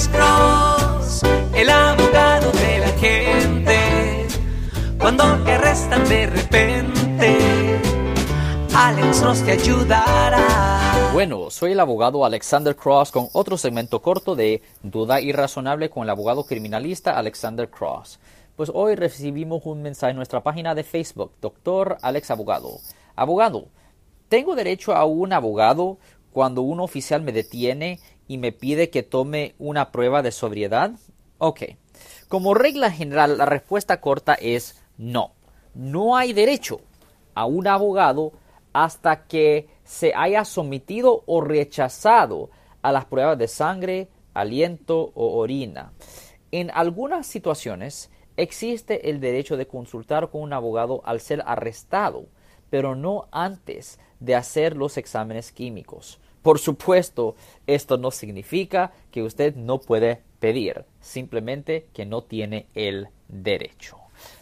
Alex 0.00 0.16
Cross, 0.16 1.22
el 1.54 1.68
abogado 1.68 2.50
de 2.52 2.78
la 2.78 2.88
gente. 2.92 4.26
Cuando 4.98 5.24
te 5.44 5.52
arrestan 5.52 6.08
de 6.08 6.26
repente, 6.26 7.38
Alex 8.74 9.20
Cross 9.20 9.42
te 9.44 9.52
ayudará. 9.52 11.10
Bueno, 11.12 11.50
soy 11.50 11.72
el 11.72 11.80
abogado 11.80 12.24
Alexander 12.24 12.74
Cross 12.74 13.12
con 13.12 13.28
otro 13.34 13.58
segmento 13.58 14.00
corto 14.00 14.34
de 14.34 14.62
Duda 14.82 15.20
Irrazonable 15.20 15.90
con 15.90 16.04
el 16.04 16.10
abogado 16.10 16.44
criminalista 16.44 17.18
Alexander 17.18 17.68
Cross. 17.68 18.20
Pues 18.56 18.70
hoy 18.72 18.94
recibimos 18.94 19.66
un 19.66 19.82
mensaje 19.82 20.12
en 20.12 20.16
nuestra 20.16 20.42
página 20.42 20.74
de 20.74 20.82
Facebook, 20.82 21.32
Doctor 21.42 21.98
Alex 22.00 22.30
Abogado. 22.30 22.78
Abogado, 23.16 23.66
¿tengo 24.30 24.54
derecho 24.54 24.94
a 24.94 25.04
un 25.04 25.34
abogado 25.34 25.98
cuando 26.32 26.62
un 26.62 26.80
oficial 26.80 27.20
me 27.20 27.32
detiene 27.32 28.00
y 28.30 28.38
me 28.38 28.52
pide 28.52 28.90
que 28.90 29.02
tome 29.02 29.56
una 29.58 29.90
prueba 29.90 30.22
de 30.22 30.30
sobriedad? 30.30 30.92
Ok. 31.38 31.62
Como 32.28 32.54
regla 32.54 32.92
general, 32.92 33.38
la 33.38 33.44
respuesta 33.44 34.00
corta 34.00 34.34
es 34.34 34.80
no. 34.96 35.32
No 35.74 36.16
hay 36.16 36.32
derecho 36.32 36.80
a 37.34 37.46
un 37.46 37.66
abogado 37.66 38.32
hasta 38.72 39.24
que 39.24 39.66
se 39.82 40.12
haya 40.14 40.44
sometido 40.44 41.24
o 41.26 41.40
rechazado 41.40 42.50
a 42.82 42.92
las 42.92 43.06
pruebas 43.06 43.36
de 43.36 43.48
sangre, 43.48 44.08
aliento 44.32 45.10
o 45.16 45.36
orina. 45.36 45.90
En 46.52 46.70
algunas 46.72 47.26
situaciones 47.26 48.12
existe 48.36 49.10
el 49.10 49.18
derecho 49.18 49.56
de 49.56 49.66
consultar 49.66 50.30
con 50.30 50.42
un 50.42 50.52
abogado 50.52 51.02
al 51.04 51.18
ser 51.18 51.42
arrestado, 51.46 52.26
pero 52.70 52.94
no 52.94 53.26
antes 53.32 53.98
de 54.20 54.36
hacer 54.36 54.76
los 54.76 54.98
exámenes 54.98 55.50
químicos. 55.50 56.20
Por 56.42 56.58
supuesto, 56.58 57.36
esto 57.66 57.98
no 57.98 58.10
significa 58.10 58.92
que 59.10 59.22
usted 59.22 59.54
no 59.56 59.80
puede 59.80 60.22
pedir, 60.38 60.84
simplemente 61.00 61.86
que 61.92 62.06
no 62.06 62.22
tiene 62.22 62.66
el 62.74 63.08
derecho. 63.28 63.98